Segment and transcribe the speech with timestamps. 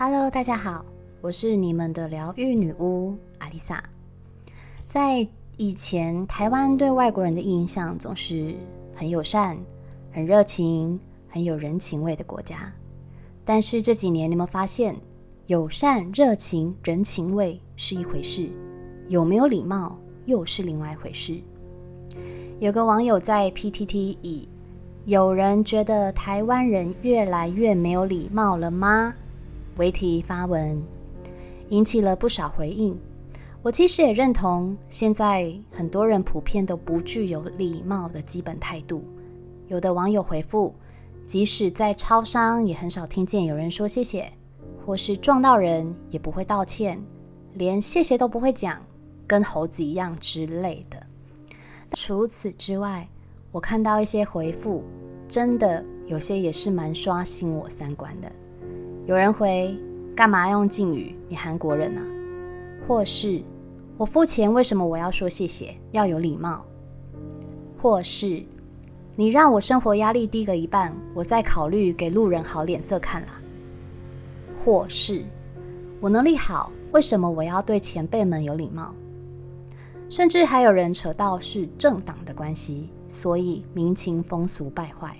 [0.00, 0.86] Hello，大家好，
[1.20, 3.82] 我是你们的疗愈女巫阿丽萨。
[4.88, 8.54] 在以前，台湾对外国人的印象总是
[8.94, 9.58] 很友善、
[10.12, 12.72] 很热情、很有人情味的国家。
[13.44, 14.94] 但是这几年，你们发现，
[15.46, 18.48] 友善、热情、人情味是一回事，
[19.08, 21.40] 有没有礼貌又是另外一回事。
[22.60, 24.48] 有个网友在 PTT 以
[25.06, 29.12] “有人觉得台湾人越来越没有礼貌了吗？”
[29.78, 30.82] 为题发文，
[31.70, 32.98] 引起了不少回应。
[33.62, 39.02] 我其实也认同，现在很多人普遍都不具有礼貌的基本态度。
[39.66, 40.74] 有的网友回复，
[41.26, 44.32] 即使在超商，也很少听见有人说谢谢，
[44.84, 47.00] 或是撞到人也不会道歉，
[47.54, 48.80] 连谢谢都不会讲，
[49.26, 51.04] 跟猴子一样之类的。
[51.94, 53.08] 除此之外，
[53.52, 54.82] 我看到一些回复，
[55.28, 58.30] 真的有些也是蛮刷新我三观的。
[59.08, 59.74] 有人回
[60.14, 61.16] ：“干嘛用敬语？
[61.30, 62.02] 你韩国人啊？”
[62.86, 63.42] 或是
[63.96, 65.74] “我付钱，为什么我要说谢谢？
[65.92, 66.62] 要有礼貌。”
[67.80, 68.44] 或是
[69.16, 73.40] “你让我生活压力低个一半，我再考虑给路人好脸色看啦。”
[74.62, 75.24] 或是
[76.02, 78.94] “我能力好，为什么我要对前辈们有礼貌？”
[80.10, 85.16] 甚至还有人扯到是政党的关系，所以民情风俗败坏。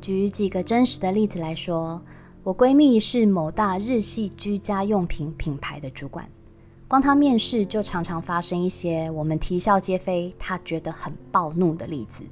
[0.00, 2.02] 举几个真实的例子来说。
[2.46, 6.30] 我闺蜜是某大日系居家用品品牌的主管，
[6.86, 12.22] 光她面试就常常发生一些我们啼笑皆非、她觉得很暴怒的例子：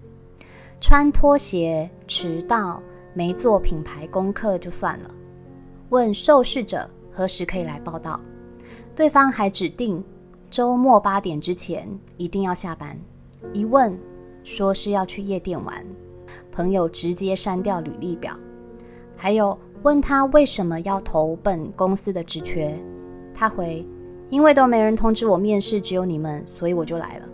[0.81, 2.81] 穿拖鞋、迟到、
[3.13, 5.11] 没做品牌功课就算了，
[5.89, 8.21] 问受试者何时可以来报道，
[8.95, 10.01] 对方还指定
[10.49, 12.97] 周末八点之前一定要下班，
[13.53, 13.99] 一问
[14.45, 15.85] 说是要去夜店玩，
[16.53, 18.39] 朋友直接删掉履历表，
[19.17, 19.59] 还有。
[19.85, 22.75] 问他为什么要投本公司的职缺，
[23.35, 23.87] 他回：
[24.31, 27.29] 因为都没人通知我面试，只有你们，所以我就来了。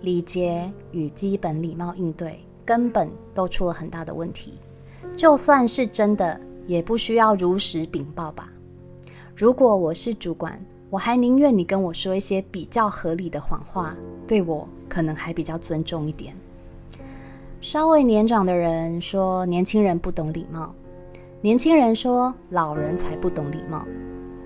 [0.00, 4.54] 礼节与基本礼貌应对根本都出了很大的问题，
[5.14, 8.50] 就算是真的，也不需要如实禀报吧？
[9.36, 10.58] 如果我是主管，
[10.88, 13.94] 我还宁愿你跟我说一些比较合理的谎话，
[14.26, 16.34] 对我可能还比较尊重一点。
[17.60, 20.74] 稍微年长的人说年轻人不懂礼貌。
[21.44, 23.86] 年轻人说：“老人才不懂礼貌。”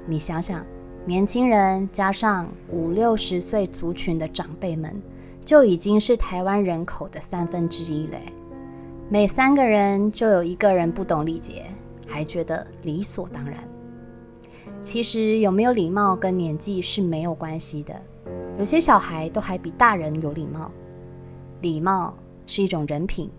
[0.04, 0.66] 你想想，
[1.04, 4.92] 年轻人加上五六十岁族群的长辈们，
[5.44, 8.20] 就已经是台湾人口的三分之一嘞。
[9.08, 11.66] 每三个人就有一个人不懂礼节，
[12.04, 13.62] 还觉得理所当然。
[14.82, 17.94] 其实有没有礼貌跟年纪是没有关系的。
[18.58, 20.72] 有些小孩都还比大人有礼貌。
[21.60, 22.12] 礼貌
[22.44, 23.31] 是一种人品，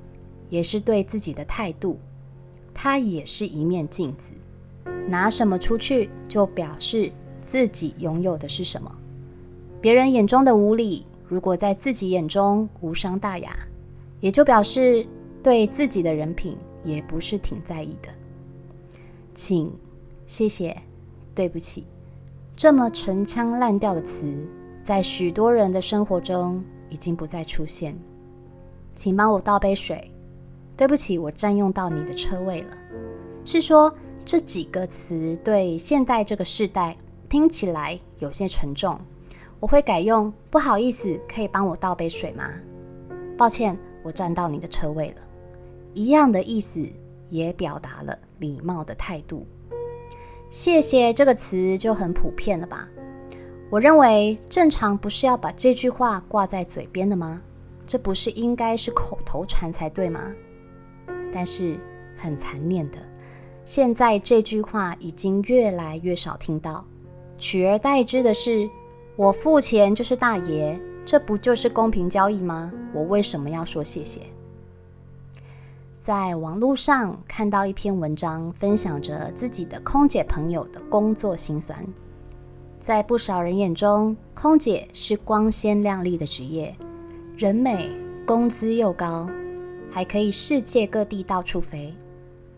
[0.48, 2.00] 也是对自己的态度。
[2.82, 4.32] 它也是一面镜子，
[5.06, 8.90] 拿什么出去，就表示自己拥有的是什么。
[9.82, 13.54] 别人眼中的无礼，如果在自己眼中无伤大雅，
[14.22, 15.06] 也就表示
[15.44, 18.08] 对自己的人品也不是挺在意的。
[19.36, 19.70] 请、
[20.26, 20.82] 谢谢、
[21.36, 21.86] 对不起，
[22.56, 24.48] 这么陈腔滥调的词，
[24.86, 28.00] 在许多人的生活中已经不再出现。
[28.96, 30.14] 请帮我倒杯水。
[30.80, 32.70] 对不起，我占用到你的车位了。
[33.44, 36.96] 是说这几个词对现代这个时代
[37.28, 38.98] 听起来有些沉重，
[39.60, 42.50] 我会改用不好意思，可以帮我倒杯水吗？
[43.38, 45.16] 抱歉，我占到你的车位了。
[45.94, 46.82] 一样的意思，
[47.28, 49.46] 也表达了礼貌的态度。
[50.50, 52.88] 谢谢这个词就很普遍了吧？
[53.70, 57.42] 我认为正常不是要把这句话挂在嘴边的吗？
[57.86, 60.22] 这不是应该是口头禅才对吗？
[61.32, 61.78] 但是
[62.16, 62.98] 很残念的，
[63.66, 66.86] 现在这句话已经越来越少听到，
[67.38, 68.70] 取而代之的是
[69.16, 72.72] “我付钱就是大爷”，这不就是公平交易吗？
[72.94, 74.22] 我为什么要说谢谢？
[76.00, 81.86] 在网络上看到一篇文章，分享着自己的空姐朋友的工作辛酸。
[82.80, 86.76] 在不少人眼中，空姐是光鲜亮丽的职业，
[87.38, 87.92] 人美，
[88.26, 89.30] 工资又高。
[89.92, 91.94] 还可以世界各地到处飞，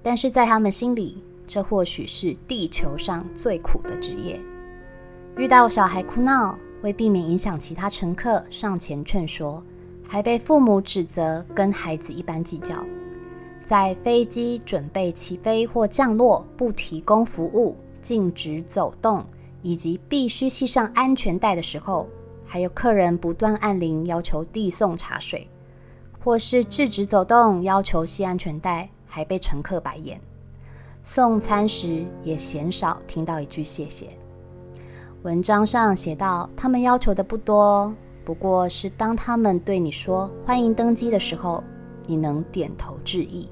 [0.04, 4.40] 但是在他们心里，这或许是地球上最苦的职业。
[5.38, 9.64] 遇到小孩哭闹，为避免影响其他乘客，上前劝说，
[10.08, 12.86] 还被父母指责跟孩子一般计较。
[13.64, 19.24] 在飞机准备起飞或降落，不提供服务、禁止走动，
[19.62, 22.10] 以及必须系上安全带的时候，
[22.44, 25.48] 还有客人不断按铃要求递送茶水。
[26.24, 30.22] 或是制止走动，要求系安全带，还被乘客白眼。
[31.02, 34.08] 送餐时也鲜少听到一句谢谢。
[35.24, 41.64] 文章上写道，他们要求的不多，不过是当他们对你说欢迎登机的时候，
[42.06, 43.48] 你能点头致意；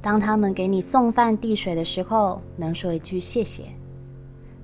[0.00, 3.64] 当他们给你送饭递水的时候，能说一句谢谢；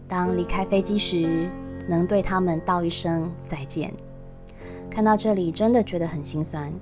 [0.09, 1.51] 当离开飞机时，
[1.87, 3.93] 能对他们道一声再见。
[4.91, 6.73] 看到这里，真的觉得很心酸。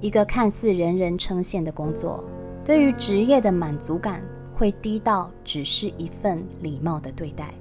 [0.00, 2.24] 一个看似人人称羡的工作，
[2.64, 4.22] 对于职业的满足感
[4.54, 7.52] 会低到只是一份礼貌的对待。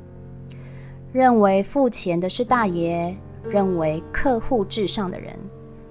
[1.12, 5.34] 认为付钱的是大爷，认为客户至上的人，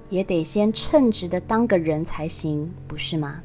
[0.09, 3.41] 也得先称职的当个人才行，不是吗？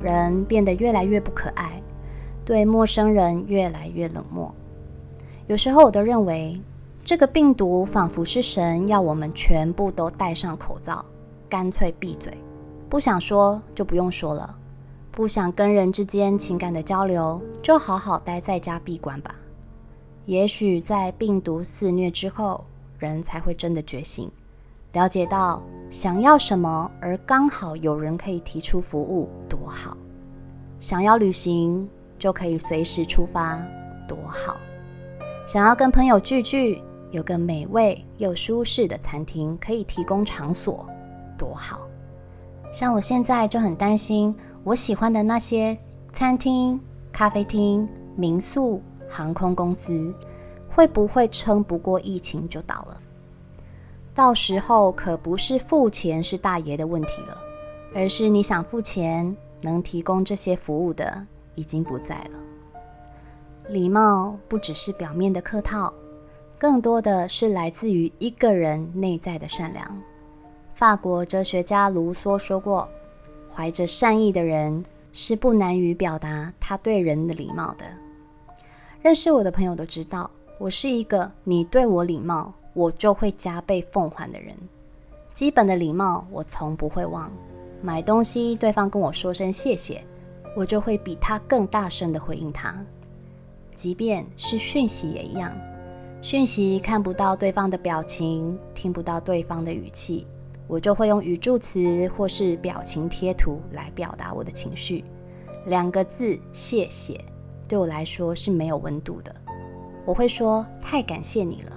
[0.00, 1.82] 人变得越来越不可爱，
[2.44, 4.54] 对陌生人越来越冷漠。
[5.46, 6.60] 有时候我都认为，
[7.04, 11.04] 这个病毒仿佛是神要我们全部都戴上口罩。
[11.50, 12.32] 干脆闭嘴，
[12.88, 14.54] 不想说就不用说了，
[15.10, 19.34] 不想跟人之间情感的交流，就好好待在家闭关吧。
[20.26, 22.64] 也许在病毒肆虐之后，
[22.98, 24.30] 人才会真的觉醒，
[24.92, 25.60] 了解到
[25.90, 29.96] 想要什么，而刚好有人可以提出服务，多好；
[30.78, 33.58] 想要旅行，就可以随时出发，
[34.06, 34.54] 多好；
[35.44, 36.80] 想要跟朋友聚聚，
[37.10, 40.88] 有个美味又舒适的餐厅可以提供场所。
[41.40, 41.88] 多好，
[42.70, 45.78] 像我现在就很担心，我喜欢的那些
[46.12, 46.78] 餐厅、
[47.10, 50.14] 咖啡厅、民宿、航空公司，
[50.68, 53.00] 会不会撑不过疫情就倒了？
[54.12, 57.38] 到时候可不是付钱是大爷的问题了，
[57.94, 62.38] 而是你想付钱能提供这些服务的已经不在了。
[63.70, 65.94] 礼貌不只是表面的客套，
[66.58, 70.02] 更多的是来自于一个人内在的善良。
[70.80, 72.88] 法国哲学家卢梭说过
[73.54, 74.82] ：“怀着善意的人
[75.12, 77.84] 是不难于表达他对人的礼貌的。”
[79.02, 84.56] 认识我的朋友都知道，我是一个你对我礼貌，我就会加倍奉还的人。
[85.30, 87.30] 基本的礼貌我从不会忘。
[87.82, 90.02] 买东西对方跟我说声谢谢，
[90.56, 92.74] 我就会比他更大声的回应他。
[93.74, 95.54] 即便是讯息也一样，
[96.22, 100.26] 讯息看不到对方的表情，听不到对方的语气。
[100.70, 105.04] 我就会用语助词或是表情贴图来表达我的情绪。
[105.66, 107.20] 两个字“谢谢”
[107.66, 109.34] 对我来说是没有温度的。
[110.06, 111.76] 我会说“太感谢你了，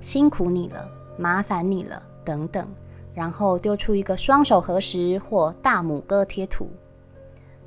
[0.00, 0.88] 辛苦你了，
[1.18, 2.64] 麻烦你了”等等，
[3.12, 6.68] 然后丢出一个双手合十或大拇哥贴图。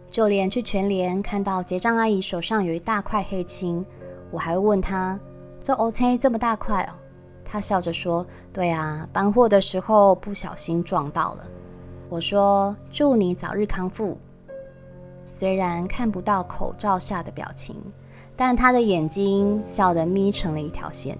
[0.09, 3.85] 就连去全联看到结账阿姨手上有一大块黑青，
[4.31, 5.19] 我还会问她
[5.61, 6.95] ：“这 OK 这么大块哦？”
[7.43, 11.47] 他笑着说：“对啊，搬货的时候不小心撞到了。”
[12.09, 14.17] 我说：“祝你早日康复。”
[15.25, 17.75] 虽然看不到口罩下的表情，
[18.35, 21.17] 但他的眼睛笑得眯成了一条线。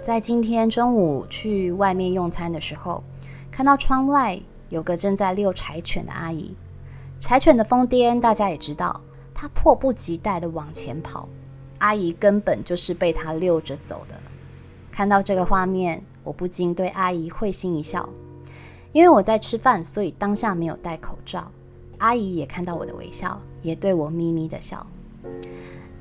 [0.00, 3.02] 在今天中午去外面用餐的时候，
[3.50, 6.56] 看到窗外有个正在遛柴犬的阿姨。
[7.20, 9.00] 柴犬的疯癫大家也知道，
[9.32, 11.28] 它迫不及待的往前跑，
[11.78, 14.16] 阿姨根本就是被它遛着走的。
[14.92, 18.08] 看到这个画面，我不禁对阿姨会心一笑。
[18.92, 21.50] 因为我在吃饭，所以当下没有戴口罩。
[21.96, 24.86] 阿姨也看到我的微笑，也对我咪咪的笑。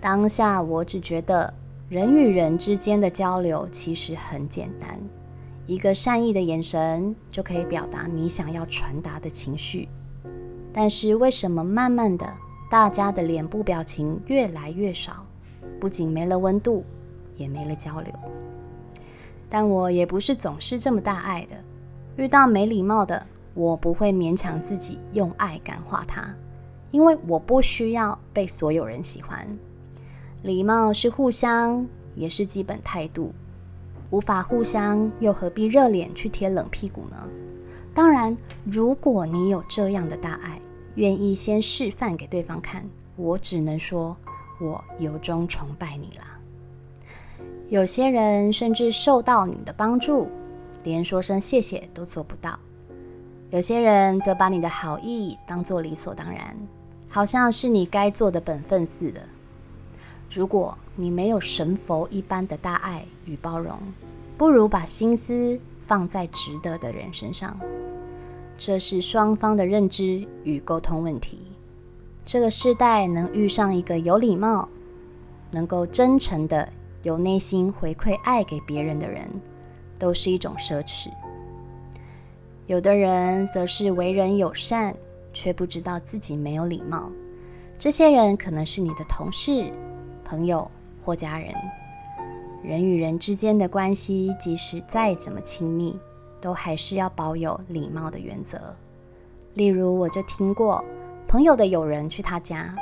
[0.02, 1.54] 当下我只觉得，
[1.88, 5.00] 人与人之间的交流其实很简单，
[5.68, 9.88] 一个善意的眼神就可以表达你想要传达的情绪。
[10.74, 12.34] 但是为什么慢慢的，
[12.70, 15.26] 大家的脸部表情越来越少？
[15.80, 16.84] 不仅没了温度，
[17.38, 18.14] 也没了交流。
[19.54, 21.56] 但我也不是总是这么大爱的，
[22.16, 26.34] 遇到没礼貌的，我不会勉强自己用爱感化他，
[26.90, 29.46] 因为我不需要被所有人喜欢。
[30.42, 33.34] 礼貌是互相，也是基本态度。
[34.10, 37.30] 无法互相，又何必热脸去贴冷屁股呢？
[37.94, 40.62] 当然，如果你有这样的大爱，
[40.96, 44.16] 愿意先示范给对方看，我只能说，
[44.62, 46.31] 我由衷崇拜你啦。
[47.72, 50.28] 有些人甚至受到你的帮助，
[50.84, 52.60] 连说声谢谢都做不到；
[53.50, 56.54] 有些人则把你的好意当作理所当然，
[57.08, 59.22] 好像是你该做的本分似的。
[60.30, 63.80] 如果你没有神佛一般的大爱与包容，
[64.38, 67.58] 不如把心思放在值得的人身上。
[68.58, 71.40] 这是双方的认知与沟通问题。
[72.26, 74.68] 这个时代能遇上一个有礼貌、
[75.52, 76.68] 能够真诚的。
[77.04, 79.28] 有内心回馈爱给别人的人，
[79.98, 81.10] 都是一种奢侈。
[82.68, 84.96] 有的人则是为人友善，
[85.34, 87.12] 却不知道自己没有礼貌，
[87.80, 89.72] 这些人可能是你的同事、
[90.24, 90.70] 朋友
[91.04, 91.54] 或家人。
[92.64, 96.00] 人与人之间的关系，即使再怎么亲密，
[96.40, 98.76] 都还是要保有礼貌的原则。
[99.56, 100.86] 例如，我就听过
[101.28, 102.76] 朋友的友人去他家，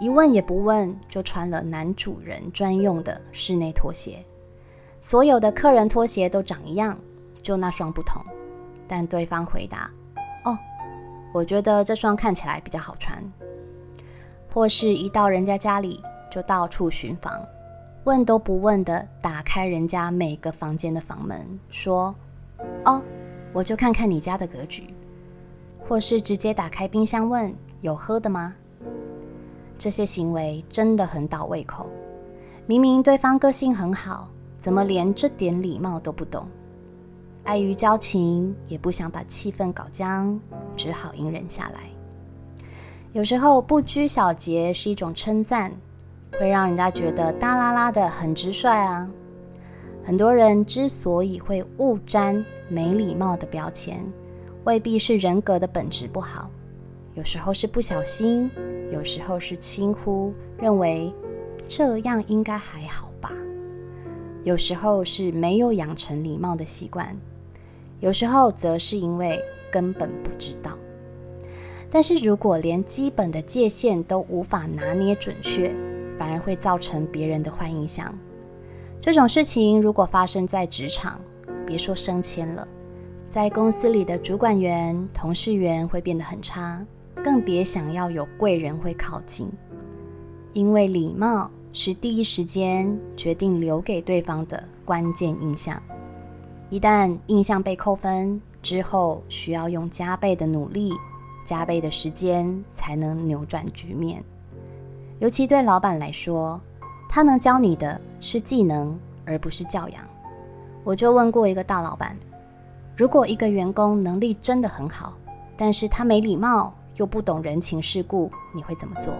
[0.00, 4.24] 一问也不问就穿了男主人专用的室内拖鞋。
[5.02, 6.98] 所有的客人拖鞋都长一样，
[7.42, 8.22] 就那双不同。
[8.88, 9.90] 但对方回答
[10.44, 10.58] ：“哦，
[11.32, 13.22] 我觉得这双看起来比较好穿。”
[14.52, 17.40] 或是一到人家家里就到处巡房，
[18.04, 22.14] 问都不问的打开人家每个房间的房门，说
[22.84, 23.02] ：“哦，
[23.52, 24.92] 我就看看你家的格局。”
[25.86, 28.54] 或是直接打开冰箱问：“有喝的吗？”
[29.80, 31.88] 这些行为真的很倒胃口。
[32.66, 36.46] 明明对方个性很好，怎么连这点礼貌都不懂？
[37.44, 40.38] 碍于交情，也不想把气氛搞僵，
[40.76, 41.80] 只好隐忍下来。
[43.12, 45.72] 有时候不拘小节是一种称赞，
[46.38, 49.08] 会让人家觉得大啦啦的很直率啊。
[50.04, 54.06] 很多人之所以会误沾没礼貌的标签，
[54.64, 56.50] 未必是人格的本质不好，
[57.20, 58.50] 有时候是不小心，
[58.90, 61.12] 有时候是轻忽，认为
[61.66, 63.30] 这样应该还好吧。
[64.42, 67.14] 有时候是没有养成礼貌的习惯，
[67.98, 69.38] 有时候则是因为
[69.70, 70.78] 根本不知道。
[71.90, 75.76] 但是如果连基本的界限都无法拿捏准确，
[76.16, 78.18] 反而会造成别人的坏印象。
[78.98, 81.20] 这种事情如果发生在职场，
[81.66, 82.66] 别说升迁了，
[83.28, 86.82] 在公司里的主管员、同事缘会变得很差，
[87.22, 89.50] 更别想要有贵人会靠近。
[90.52, 95.80] 因为礼貌是第一时间决定留给对方的关键印象，
[96.68, 100.92] 一旦印象被扣分之后，需要用加倍的努力。
[101.42, 104.22] 加倍的时间才能扭转局面，
[105.18, 106.60] 尤其对老板来说，
[107.08, 110.04] 他能教你的是技能，而不是教养。
[110.84, 112.16] 我就问过一个大老板，
[112.96, 115.16] 如果一个员工能力真的很好，
[115.56, 119.14] 但是他没礼貌又不懂人情世故，你会怎么做？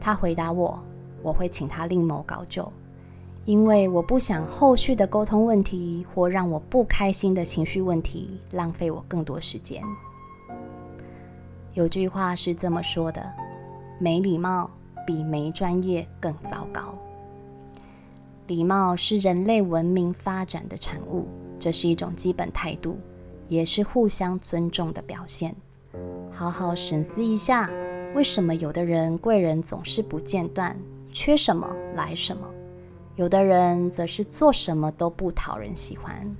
[0.00, 0.82] 他回答我，
[1.22, 2.70] 我会请他另谋高就，
[3.44, 9.82] 因为我不想后续的沟通问题或让我不开心的情绪问题浪费我更多时间。
[11.74, 13.32] 有句话是这么说的
[13.98, 14.70] ：“没礼貌
[15.06, 16.94] 比没专业更糟糕。”
[18.46, 21.26] 礼貌是人类文明发展的产物，
[21.58, 22.98] 这是一种基本态度，
[23.48, 25.54] 也是互相尊重的表现。
[26.42, 27.70] 好好审思一下，
[28.16, 30.76] 为什么有的人贵人总是不间断，
[31.12, 32.48] 缺什么来什么；
[33.14, 36.34] 有的人则是做什么都不讨人喜欢。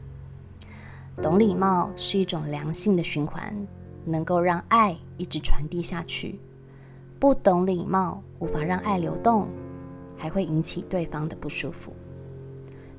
[1.23, 3.54] 懂礼貌是一种良性的循环。
[4.04, 6.40] 能够让爱一直传递下去，
[7.21, 9.47] 不懂礼貌，无法让爱流动，
[10.16, 11.92] 还会引起对方的不舒服。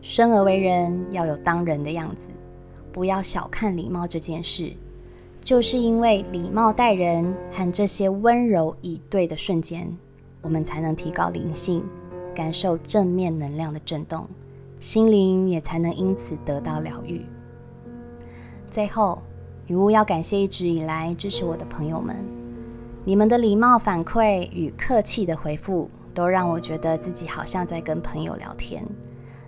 [0.01, 2.29] 生而为人，要有当人的样子，
[2.93, 4.71] 不要小看礼貌这件事。
[5.43, 9.87] 就是因为礼貌待人和这些温柔以对的瞬间，
[10.41, 11.83] 我们才能提高灵性，
[12.33, 14.27] 感受正面能量的震动，
[14.79, 17.25] 心灵也才能因此得到疗愈。
[18.69, 19.21] 最后。
[19.65, 22.17] 女巫要感谢一直以来支持我的朋友们，
[23.05, 28.85] 你们的礼貌反馈与客气的回复，都让我觉得自己好像在跟朋友聊天，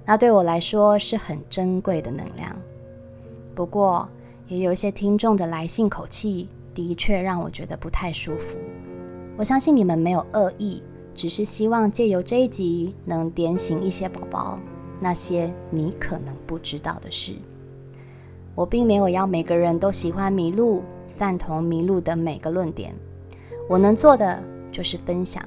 [0.06, 2.56] 那对我来说是很珍贵的能量。
[3.54, 4.08] 不过，
[4.48, 8.58] 也有一些听众的来信口气，的确让我觉得不太舒服。
[9.38, 10.84] 我相信你们没有恶意，
[11.14, 14.60] 只是希望借由这一集，能点醒一些宝宝
[15.00, 17.34] 那些你可能不知道的事。
[18.54, 20.84] 我并没有要每个人都喜欢麋鹿，
[21.14, 22.96] 赞同麋鹿的每个论点。
[23.68, 25.44] 我能做的就是分享，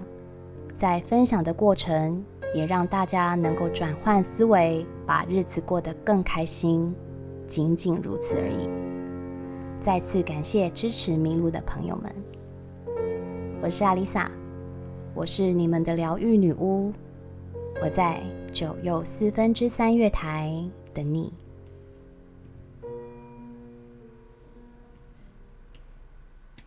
[0.77, 6.95] 在分享的过程，也让大家能够转换思维，把日子过得更开心，
[7.47, 8.88] 仅仅如此而已。
[9.81, 12.13] 再次感谢支持迷路的朋友们，
[13.63, 14.31] 我是阿丽萨，
[15.15, 16.93] 我是你们的疗愈女巫，
[17.81, 18.21] 我在
[18.53, 20.53] 九又四分之三月台
[20.93, 21.33] 等你。